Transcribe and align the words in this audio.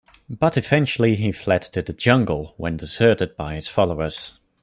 But 0.31 0.57
eventually 0.57 1.13
he 1.13 1.31
fled 1.31 1.61
to 1.61 1.83
the 1.83 1.93
jungle 1.93 2.55
when 2.57 2.75
deserted 2.75 3.37
by 3.37 3.53
his 3.53 3.67
followers. 3.67 4.33